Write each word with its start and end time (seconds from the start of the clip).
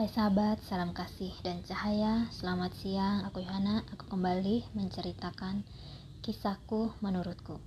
Hai 0.00 0.08
sahabat, 0.08 0.64
salam 0.64 0.96
kasih 0.96 1.28
dan 1.44 1.60
cahaya. 1.60 2.24
Selamat 2.32 2.72
siang, 2.72 3.20
aku 3.28 3.44
Yohana. 3.44 3.84
Aku 3.92 4.08
kembali 4.08 4.72
menceritakan 4.72 5.60
kisahku 6.24 6.96
menurutku. 7.04 7.60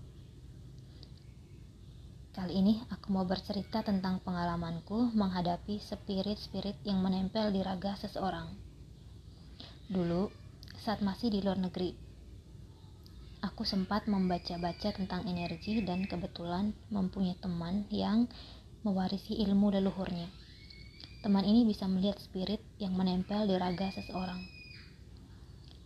Kali 2.33 2.57
ini 2.57 2.81
aku 2.89 3.13
mau 3.13 3.21
bercerita 3.21 3.85
tentang 3.85 4.17
pengalamanku 4.25 5.13
menghadapi 5.13 5.77
spirit-spirit 5.77 6.81
yang 6.81 7.05
menempel 7.05 7.53
di 7.53 7.61
raga 7.61 7.93
seseorang. 8.01 8.49
Dulu, 9.93 10.33
saat 10.81 11.05
masih 11.05 11.29
di 11.29 11.37
luar 11.37 11.61
negeri, 11.61 11.93
aku 13.45 13.61
sempat 13.61 14.09
membaca-baca 14.09 14.89
tentang 14.89 15.21
energi 15.29 15.85
dan 15.85 16.09
kebetulan 16.09 16.73
mempunyai 16.89 17.37
teman 17.37 17.85
yang 17.93 18.25
mewarisi 18.81 19.37
ilmu 19.37 19.69
leluhurnya 19.69 20.42
Teman 21.23 21.47
ini 21.47 21.63
bisa 21.63 21.87
melihat 21.87 22.19
spirit 22.19 22.59
yang 22.83 22.99
menempel 22.99 23.47
di 23.47 23.55
raga 23.55 23.87
seseorang. 23.95 24.43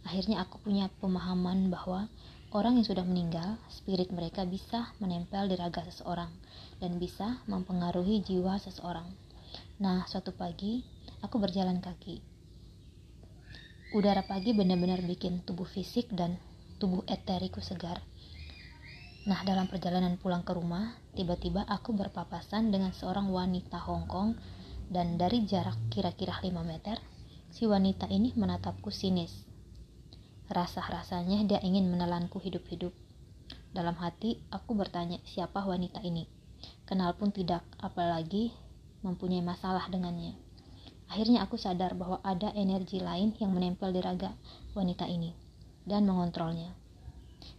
Akhirnya 0.02 0.42
aku 0.42 0.58
punya 0.58 0.90
pemahaman 0.98 1.70
bahwa 1.70 2.10
orang 2.50 2.82
yang 2.82 2.88
sudah 2.90 3.06
meninggal, 3.06 3.62
spirit 3.70 4.10
mereka 4.10 4.50
bisa 4.50 4.90
menempel 4.98 5.46
di 5.46 5.54
raga 5.54 5.86
seseorang 5.86 6.34
dan 6.82 6.98
bisa 6.98 7.38
mempengaruhi 7.46 8.26
jiwa 8.26 8.58
seseorang. 8.58 9.06
Nah, 9.78 10.10
suatu 10.10 10.34
pagi 10.34 10.82
aku 11.22 11.38
berjalan 11.38 11.86
kaki. 11.86 12.18
Udara 13.94 14.26
pagi 14.26 14.58
benar-benar 14.58 15.06
bikin 15.06 15.46
tubuh 15.46 15.70
fisik 15.70 16.10
dan 16.18 16.42
tubuh 16.82 17.06
eteriku 17.06 17.62
segar. 17.62 18.02
Nah, 19.30 19.46
dalam 19.46 19.70
perjalanan 19.70 20.18
pulang 20.18 20.42
ke 20.42 20.58
rumah, 20.58 20.98
tiba-tiba 21.14 21.62
aku 21.70 21.94
berpapasan 21.94 22.74
dengan 22.74 22.90
seorang 22.90 23.30
wanita 23.30 23.78
Hong 23.86 24.10
Kong 24.10 24.34
dan 24.88 25.20
dari 25.20 25.44
jarak 25.44 25.76
kira-kira 25.92 26.40
5 26.40 26.64
meter, 26.64 26.96
si 27.52 27.68
wanita 27.68 28.08
ini 28.08 28.32
menatapku 28.40 28.88
sinis. 28.88 29.44
Rasa-rasanya 30.48 31.44
dia 31.44 31.60
ingin 31.60 31.92
menelanku 31.92 32.40
hidup-hidup. 32.40 32.96
Dalam 33.76 34.00
hati, 34.00 34.40
aku 34.48 34.80
bertanya 34.80 35.20
siapa 35.28 35.60
wanita 35.68 36.00
ini. 36.08 36.24
Kenal 36.88 37.20
pun 37.20 37.36
tidak, 37.36 37.68
apalagi 37.84 38.56
mempunyai 39.04 39.44
masalah 39.44 39.92
dengannya. 39.92 40.40
Akhirnya 41.12 41.44
aku 41.44 41.60
sadar 41.60 41.96
bahwa 41.96 42.24
ada 42.24 42.52
energi 42.56 43.04
lain 43.04 43.36
yang 43.40 43.52
menempel 43.52 43.92
di 43.92 44.00
raga 44.00 44.36
wanita 44.72 45.08
ini 45.08 45.36
dan 45.84 46.08
mengontrolnya. 46.08 46.72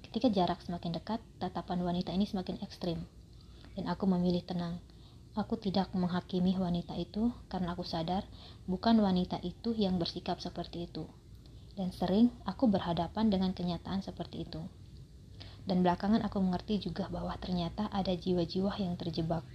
Ketika 0.09 0.33
jarak 0.33 0.65
semakin 0.65 0.97
dekat, 0.97 1.21
tatapan 1.41 1.85
wanita 1.85 2.13
ini 2.13 2.25
semakin 2.25 2.61
ekstrim, 2.65 3.05
dan 3.77 3.85
aku 3.89 4.09
memilih 4.09 4.45
tenang 4.45 4.81
Aku 5.39 5.55
tidak 5.55 5.95
menghakimi 5.95 6.59
wanita 6.59 6.99
itu 6.99 7.31
karena 7.47 7.79
aku 7.79 7.87
sadar 7.87 8.27
bukan 8.67 8.99
wanita 8.99 9.39
itu 9.47 9.71
yang 9.71 9.95
bersikap 9.95 10.43
seperti 10.43 10.91
itu. 10.91 11.07
Dan 11.79 11.95
sering 11.95 12.35
aku 12.43 12.67
berhadapan 12.67 13.31
dengan 13.31 13.55
kenyataan 13.55 14.03
seperti 14.03 14.43
itu. 14.51 14.59
Dan 15.63 15.87
belakangan 15.87 16.27
aku 16.27 16.43
mengerti 16.43 16.83
juga 16.83 17.07
bahwa 17.07 17.39
ternyata 17.39 17.87
ada 17.95 18.11
jiwa-jiwa 18.11 18.83
yang 18.83 18.99
terjebak. 18.99 19.47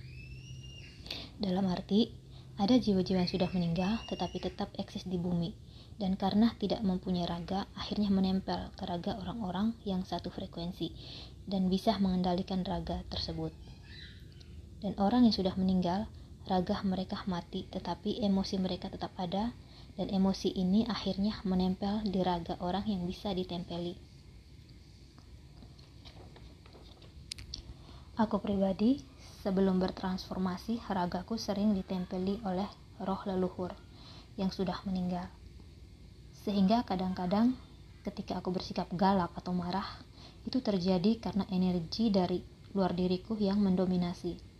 Dalam 1.35 1.67
arti, 1.67 2.15
ada 2.55 2.79
jiwa-jiwa 2.79 3.27
yang 3.27 3.31
sudah 3.35 3.51
meninggal 3.51 3.99
tetapi 4.07 4.39
tetap 4.39 4.71
eksis 4.79 5.03
di 5.03 5.19
bumi. 5.19 5.51
Dan 5.99 6.15
karena 6.15 6.55
tidak 6.63 6.79
mempunyai 6.79 7.27
raga, 7.27 7.67
akhirnya 7.75 8.07
menempel 8.07 8.71
ke 8.79 8.87
raga 8.87 9.19
orang-orang 9.19 9.75
yang 9.83 10.07
satu 10.07 10.31
frekuensi 10.31 10.95
dan 11.43 11.67
bisa 11.67 11.99
mengendalikan 11.99 12.63
raga 12.63 13.03
tersebut 13.11 13.51
dan 14.83 14.99
orang 14.99 15.23
yang 15.23 15.31
sudah 15.31 15.55
meninggal, 15.55 16.11
ragah 16.43 16.83
mereka 16.83 17.23
mati, 17.23 17.63
tetapi 17.71 18.19
emosi 18.19 18.59
mereka 18.59 18.91
tetap 18.91 19.15
ada, 19.15 19.55
dan 19.95 20.11
emosi 20.11 20.51
ini 20.51 20.83
akhirnya 20.91 21.39
menempel 21.47 22.03
di 22.03 22.19
raga 22.19 22.59
orang 22.59 22.83
yang 22.83 23.07
bisa 23.07 23.31
ditempeli. 23.31 23.95
Aku 28.19 28.43
pribadi, 28.43 28.99
sebelum 29.41 29.79
bertransformasi, 29.79 30.83
ragaku 30.91 31.39
sering 31.39 31.71
ditempeli 31.73 32.43
oleh 32.43 32.67
roh 33.01 33.23
leluhur 33.25 33.71
yang 34.35 34.51
sudah 34.51 34.77
meninggal. 34.85 35.31
Sehingga 36.43 36.83
kadang-kadang 36.83 37.55
ketika 38.03 38.43
aku 38.43 38.51
bersikap 38.51 38.91
galak 38.93 39.31
atau 39.33 39.55
marah, 39.55 39.87
itu 40.43 40.59
terjadi 40.59 41.23
karena 41.23 41.47
energi 41.49 42.11
dari 42.11 42.43
luar 42.75 42.91
diriku 42.91 43.39
yang 43.39 43.63
mendominasi. 43.63 44.52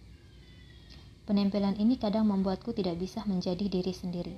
Penempelan 1.24 1.80
ini 1.80 1.96
kadang 1.96 2.28
membuatku 2.28 2.76
tidak 2.76 3.00
bisa 3.00 3.24
menjadi 3.24 3.72
diri 3.72 3.96
sendiri. 3.96 4.36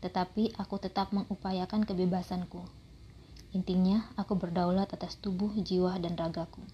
Tetapi 0.00 0.56
aku 0.56 0.80
tetap 0.80 1.12
mengupayakan 1.12 1.84
kebebasanku. 1.84 2.64
Intinya, 3.52 4.08
aku 4.16 4.40
berdaulat 4.40 4.88
atas 4.96 5.20
tubuh, 5.20 5.52
jiwa, 5.52 6.00
dan 6.00 6.16
ragaku. 6.16 6.64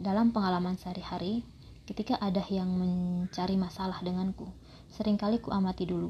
Dalam 0.00 0.32
pengalaman 0.32 0.80
sehari-hari, 0.80 1.44
ketika 1.84 2.16
ada 2.24 2.40
yang 2.48 2.72
mencari 2.72 3.60
masalah 3.60 4.00
denganku, 4.00 4.48
sering 4.88 5.20
kali 5.20 5.44
ku 5.44 5.52
amati 5.52 5.84
dulu. 5.84 6.08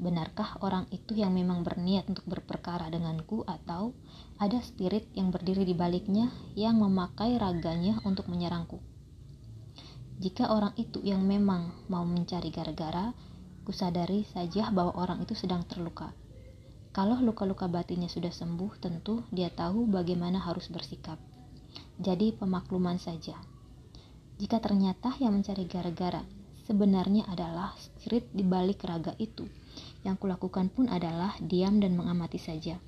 Benarkah 0.00 0.56
orang 0.64 0.88
itu 0.88 1.20
yang 1.20 1.36
memang 1.36 1.68
berniat 1.68 2.08
untuk 2.08 2.24
berperkara 2.24 2.88
denganku 2.88 3.44
atau 3.44 3.92
ada 4.40 4.56
spirit 4.64 5.04
yang 5.12 5.28
berdiri 5.28 5.68
di 5.68 5.76
baliknya 5.76 6.32
yang 6.56 6.80
memakai 6.80 7.36
raganya 7.36 8.00
untuk 8.08 8.32
menyerangku? 8.32 8.91
Jika 10.22 10.54
orang 10.54 10.70
itu 10.78 11.02
yang 11.02 11.26
memang 11.26 11.74
mau 11.90 12.06
mencari 12.06 12.54
gara-gara, 12.54 13.10
kusadari 13.66 14.22
saja 14.22 14.70
bahwa 14.70 14.94
orang 14.94 15.26
itu 15.26 15.34
sedang 15.34 15.66
terluka. 15.66 16.14
Kalau 16.94 17.18
luka-luka 17.18 17.66
batinnya 17.66 18.06
sudah 18.06 18.30
sembuh, 18.30 18.78
tentu 18.78 19.26
dia 19.34 19.50
tahu 19.50 19.90
bagaimana 19.90 20.38
harus 20.38 20.70
bersikap. 20.70 21.18
Jadi 21.98 22.38
pemakluman 22.38 23.02
saja. 23.02 23.34
Jika 24.38 24.62
ternyata 24.62 25.10
yang 25.18 25.34
mencari 25.34 25.66
gara-gara 25.66 26.22
sebenarnya 26.70 27.26
adalah 27.26 27.74
spirit 27.82 28.30
di 28.30 28.46
balik 28.46 28.86
raga 28.86 29.18
itu, 29.18 29.50
yang 30.06 30.14
kulakukan 30.14 30.70
pun 30.70 30.86
adalah 30.86 31.34
diam 31.42 31.82
dan 31.82 31.98
mengamati 31.98 32.38
saja. 32.38 32.78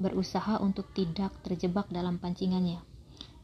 Berusaha 0.00 0.56
untuk 0.64 0.96
tidak 0.96 1.44
terjebak 1.44 1.92
dalam 1.92 2.16
pancingannya. 2.16 2.80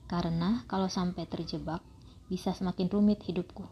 Karena 0.09 0.65
kalau 0.65 0.89
sampai 0.89 1.29
terjebak, 1.29 1.85
bisa 2.27 2.51
semakin 2.51 2.91
rumit 2.91 3.23
hidupku. 3.23 3.63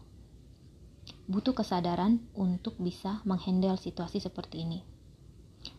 Butuh 1.27 1.53
kesadaran 1.57 2.23
untuk 2.39 2.79
bisa 2.79 3.19
menghandle 3.27 3.75
situasi 3.77 4.23
seperti 4.23 4.63
ini. 4.63 4.81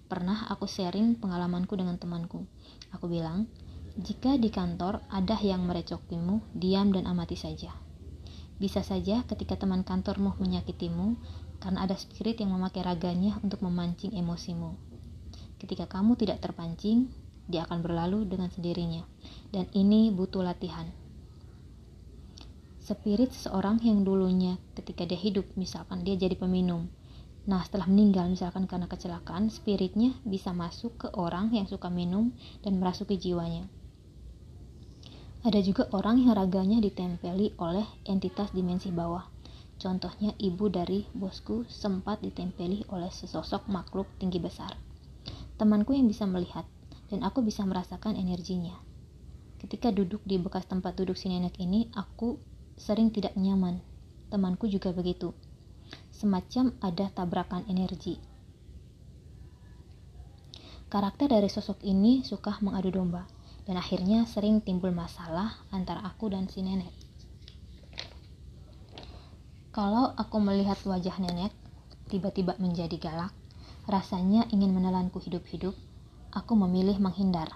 Pernah 0.06 0.50
aku 0.52 0.68
sharing 0.68 1.18
pengalamanku 1.18 1.74
dengan 1.80 1.96
temanku. 1.96 2.44
Aku 2.94 3.08
bilang, 3.08 3.48
jika 3.96 4.36
di 4.36 4.52
kantor 4.52 5.02
ada 5.08 5.40
yang 5.40 5.64
merecokimu, 5.64 6.52
diam 6.52 6.92
dan 6.92 7.08
amati 7.08 7.40
saja. 7.40 7.72
Bisa 8.60 8.84
saja 8.84 9.24
ketika 9.24 9.56
teman 9.56 9.88
kantormu 9.88 10.36
menyakitimu 10.36 11.16
karena 11.64 11.88
ada 11.88 11.96
spirit 11.96 12.44
yang 12.44 12.52
memakai 12.52 12.84
raganya 12.84 13.40
untuk 13.40 13.64
memancing 13.64 14.12
emosimu. 14.12 14.76
Ketika 15.58 15.88
kamu 15.88 16.20
tidak 16.20 16.44
terpancing, 16.44 17.08
dia 17.48 17.64
akan 17.64 17.80
berlalu 17.80 18.28
dengan 18.28 18.52
sendirinya. 18.52 19.08
Dan 19.54 19.70
ini 19.72 20.12
butuh 20.12 20.44
latihan 20.44 21.05
spirit 22.86 23.34
seseorang 23.34 23.82
yang 23.82 24.06
dulunya 24.06 24.62
ketika 24.78 25.10
dia 25.10 25.18
hidup 25.18 25.50
misalkan 25.58 26.06
dia 26.06 26.14
jadi 26.14 26.38
peminum. 26.38 26.86
Nah 27.50 27.66
setelah 27.66 27.90
meninggal 27.90 28.30
misalkan 28.30 28.70
karena 28.70 28.86
kecelakaan 28.86 29.50
spiritnya 29.50 30.14
bisa 30.22 30.54
masuk 30.54 30.94
ke 31.02 31.08
orang 31.18 31.50
yang 31.50 31.66
suka 31.66 31.90
minum 31.90 32.30
dan 32.62 32.78
merasuki 32.78 33.18
jiwanya. 33.18 33.66
Ada 35.42 35.66
juga 35.66 35.90
orang 35.98 36.22
yang 36.22 36.38
raganya 36.38 36.78
ditempeli 36.78 37.58
oleh 37.58 37.86
entitas 38.06 38.54
dimensi 38.54 38.94
bawah. 38.94 39.26
Contohnya 39.82 40.38
ibu 40.38 40.70
dari 40.70 41.10
bosku 41.14 41.66
sempat 41.66 42.22
ditempeli 42.22 42.86
oleh 42.94 43.10
sesosok 43.10 43.66
makhluk 43.66 44.06
tinggi 44.22 44.38
besar. 44.38 44.78
Temanku 45.58 45.98
yang 45.98 46.06
bisa 46.06 46.30
melihat 46.30 46.70
dan 47.10 47.26
aku 47.26 47.42
bisa 47.42 47.66
merasakan 47.66 48.14
energinya. 48.14 48.78
Ketika 49.58 49.90
duduk 49.90 50.22
di 50.22 50.38
bekas 50.38 50.70
tempat 50.70 50.98
duduk 50.98 51.18
si 51.18 51.30
nenek 51.30 51.58
ini 51.62 51.90
aku 51.94 52.38
sering 52.76 53.12
tidak 53.12 53.34
nyaman. 53.40 53.80
Temanku 54.28 54.68
juga 54.68 54.92
begitu. 54.92 55.32
Semacam 56.12 56.76
ada 56.84 57.08
tabrakan 57.12 57.64
energi. 57.72 58.20
Karakter 60.92 61.32
dari 61.32 61.50
sosok 61.52 61.84
ini 61.84 62.24
suka 62.24 62.60
mengadu 62.64 62.94
domba 62.94 63.28
dan 63.66 63.76
akhirnya 63.82 64.24
sering 64.30 64.62
timbul 64.62 64.94
masalah 64.94 65.66
antara 65.74 66.04
aku 66.06 66.32
dan 66.32 66.48
si 66.48 66.62
nenek. 66.62 66.92
Kalau 69.76 70.16
aku 70.16 70.38
melihat 70.40 70.80
wajah 70.88 71.20
nenek 71.20 71.52
tiba-tiba 72.08 72.56
menjadi 72.62 72.96
galak, 72.96 73.34
rasanya 73.90 74.48
ingin 74.54 74.72
menelanku 74.72 75.20
hidup-hidup, 75.20 75.76
aku 76.32 76.54
memilih 76.56 76.96
menghindar 77.02 77.50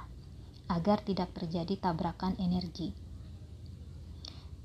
agar 0.68 1.00
tidak 1.06 1.32
terjadi 1.32 1.80
tabrakan 1.80 2.36
energi 2.42 3.09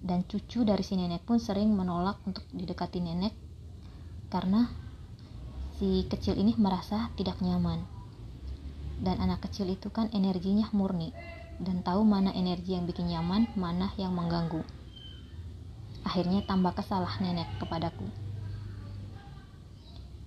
dan 0.05 0.21
cucu 0.29 0.69
dari 0.69 0.85
si 0.85 1.01
nenek 1.01 1.25
pun 1.25 1.41
sering 1.41 1.73
menolak 1.73 2.21
untuk 2.29 2.45
didekati 2.53 3.01
nenek 3.01 3.33
karena 4.29 4.69
si 5.81 6.05
kecil 6.05 6.37
ini 6.37 6.53
merasa 6.61 7.09
tidak 7.17 7.41
nyaman. 7.41 7.81
Dan 9.01 9.19
anak 9.19 9.49
kecil 9.49 9.73
itu 9.73 9.91
kan 9.91 10.13
energinya 10.13 10.69
murni 10.77 11.11
dan 11.59 11.81
tahu 11.81 12.05
mana 12.05 12.31
energi 12.37 12.77
yang 12.77 12.85
bikin 12.85 13.11
nyaman, 13.11 13.51
mana 13.57 13.91
yang 13.97 14.13
mengganggu. 14.15 14.63
Akhirnya 16.05 16.45
tambah 16.45 16.77
kesalah 16.77 17.19
nenek 17.25 17.49
kepadaku. 17.59 18.07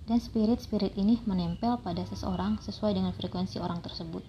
Dan 0.08 0.18
spirit-spirit 0.18 0.96
ini 0.96 1.20
menempel 1.28 1.78
pada 1.84 2.00
seseorang 2.08 2.58
sesuai 2.64 2.96
dengan 2.96 3.12
frekuensi 3.12 3.60
orang 3.60 3.84
tersebut. 3.84 4.24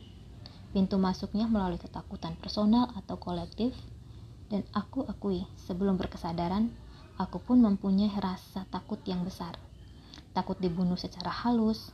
Pintu 0.75 0.99
masuknya 0.99 1.47
melalui 1.47 1.79
ketakutan 1.79 2.35
personal 2.37 2.91
atau 2.99 3.15
kolektif, 3.15 3.73
dan 4.49 4.65
aku 4.73 5.05
akui 5.05 5.45
sebelum 5.55 5.95
berkesadaran, 5.95 6.73
aku 7.21 7.37
pun 7.39 7.61
mempunyai 7.61 8.11
rasa 8.17 8.65
takut 8.67 8.99
yang 9.05 9.21
besar 9.21 9.53
takut 10.33 10.57
dibunuh 10.61 10.95
secara 10.95 11.27
halus, 11.27 11.91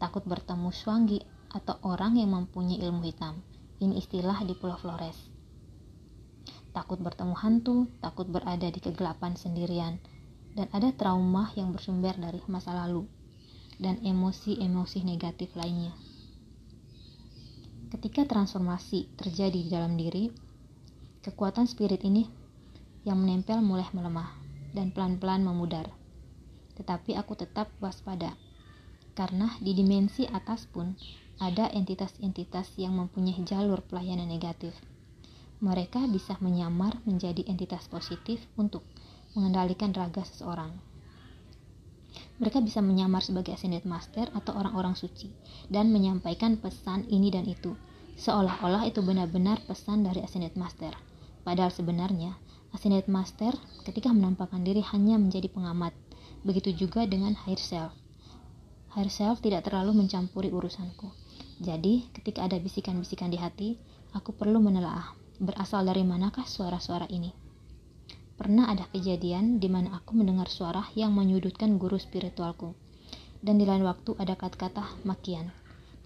takut 0.00 0.24
bertemu 0.24 0.72
Swangi 0.72 1.20
atau 1.52 1.76
orang 1.84 2.16
yang 2.18 2.32
mempunyai 2.32 2.80
ilmu 2.82 3.04
hitam. 3.04 3.40
Ini 3.78 3.94
istilah 3.94 4.42
di 4.42 4.58
Pulau 4.58 4.74
Flores. 4.74 5.14
Takut 6.74 6.98
bertemu 6.98 7.34
hantu, 7.38 7.86
takut 8.02 8.26
berada 8.26 8.66
di 8.68 8.82
kegelapan 8.82 9.38
sendirian, 9.38 10.02
dan 10.58 10.66
ada 10.74 10.90
trauma 10.90 11.54
yang 11.54 11.70
bersumber 11.70 12.18
dari 12.18 12.42
masa 12.50 12.74
lalu 12.74 13.06
dan 13.78 14.02
emosi-emosi 14.02 15.06
negatif 15.06 15.54
lainnya. 15.54 15.94
Ketika 17.94 18.26
transformasi 18.26 19.14
terjadi 19.14 19.58
di 19.62 19.70
dalam 19.70 19.94
diri, 19.94 20.28
kekuatan 21.24 21.70
spirit 21.70 22.02
ini 22.06 22.26
yang 23.06 23.18
menempel 23.20 23.62
mulai 23.62 23.86
melemah 23.94 24.32
dan 24.74 24.92
pelan-pelan 24.92 25.42
memudar 25.46 25.88
tetapi 26.78 27.18
aku 27.18 27.34
tetap 27.34 27.66
waspada. 27.82 28.38
Karena 29.18 29.50
di 29.58 29.74
dimensi 29.74 30.22
atas 30.30 30.70
pun 30.70 30.94
ada 31.42 31.66
entitas-entitas 31.74 32.78
yang 32.78 32.94
mempunyai 32.94 33.42
jalur 33.42 33.82
pelayanan 33.82 34.30
negatif. 34.30 34.78
Mereka 35.58 36.06
bisa 36.06 36.38
menyamar 36.38 37.02
menjadi 37.02 37.42
entitas 37.50 37.90
positif 37.90 38.38
untuk 38.54 38.86
mengendalikan 39.34 39.90
raga 39.90 40.22
seseorang. 40.22 40.70
Mereka 42.38 42.62
bisa 42.62 42.78
menyamar 42.78 43.26
sebagai 43.26 43.58
ascended 43.58 43.82
master 43.82 44.30
atau 44.30 44.54
orang-orang 44.54 44.94
suci 44.94 45.34
dan 45.66 45.90
menyampaikan 45.90 46.54
pesan 46.54 47.10
ini 47.10 47.34
dan 47.34 47.42
itu, 47.50 47.74
seolah-olah 48.18 48.90
itu 48.90 49.00
benar-benar 49.00 49.62
pesan 49.64 50.02
dari 50.02 50.20
ascended 50.20 50.58
master. 50.58 50.92
Padahal 51.46 51.70
sebenarnya, 51.70 52.34
ascended 52.74 53.06
master 53.06 53.54
ketika 53.86 54.10
menampakkan 54.12 54.66
diri 54.66 54.82
hanya 54.82 55.16
menjadi 55.16 55.48
pengamat 55.48 55.96
Begitu 56.46 56.86
juga 56.86 57.02
dengan 57.02 57.34
higher 57.34 57.58
self. 57.58 57.90
Higher 58.94 59.10
self 59.10 59.42
tidak 59.42 59.66
terlalu 59.66 60.04
mencampuri 60.04 60.54
urusanku. 60.54 61.10
Jadi, 61.58 62.06
ketika 62.14 62.46
ada 62.46 62.54
bisikan-bisikan 62.62 63.34
di 63.34 63.38
hati, 63.38 63.74
aku 64.14 64.30
perlu 64.30 64.62
menelaah 64.62 65.18
berasal 65.42 65.82
dari 65.82 66.06
manakah 66.06 66.46
suara-suara 66.46 67.10
ini. 67.10 67.34
Pernah 68.38 68.70
ada 68.70 68.86
kejadian 68.94 69.58
di 69.58 69.66
mana 69.66 69.98
aku 69.98 70.14
mendengar 70.14 70.46
suara 70.46 70.86
yang 70.94 71.10
menyudutkan 71.10 71.74
guru 71.74 71.98
spiritualku. 71.98 72.78
Dan 73.42 73.58
di 73.58 73.66
lain 73.66 73.82
waktu 73.82 74.14
ada 74.18 74.38
kata-kata 74.38 75.02
makian. 75.02 75.50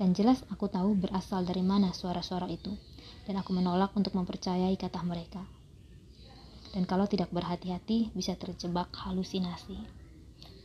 Dan 0.02 0.18
jelas 0.18 0.42
aku 0.50 0.66
tahu 0.66 0.98
berasal 0.98 1.46
dari 1.46 1.62
mana 1.62 1.94
suara-suara 1.94 2.50
itu. 2.50 2.74
Dan 3.22 3.38
aku 3.38 3.54
menolak 3.54 3.94
untuk 3.94 4.18
mempercayai 4.18 4.74
kata 4.74 4.98
mereka. 5.06 5.46
Dan 6.74 6.90
kalau 6.90 7.06
tidak 7.06 7.30
berhati-hati 7.30 8.10
bisa 8.10 8.34
terjebak 8.34 8.90
halusinasi. 8.98 9.78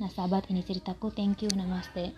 Nah 0.02 0.10
sahabat 0.10 0.50
ini 0.50 0.66
ceritaku, 0.66 1.14
thank 1.14 1.46
you, 1.46 1.54
namaste. 1.54 2.18